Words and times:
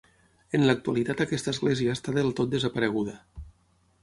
En 0.59 0.63
l'actualitat 0.69 1.21
aquesta 1.25 1.53
església 1.57 1.93
està 1.99 2.17
del 2.19 2.33
tot 2.41 2.53
desapareguda. 2.55 3.15